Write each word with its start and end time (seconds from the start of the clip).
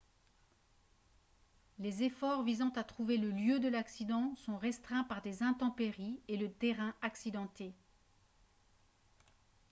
les 1.77 2.01
efforts 2.01 2.41
visant 2.41 2.69
à 2.71 2.83
trouver 2.83 3.17
le 3.17 3.29
lieu 3.29 3.59
de 3.59 3.67
l'accident 3.67 4.33
sont 4.37 4.57
restreints 4.57 5.03
par 5.03 5.21
des 5.21 5.43
intempéries 5.43 6.19
et 6.27 6.37
le 6.37 6.51
terrain 6.51 6.95
accidenté 7.03 7.71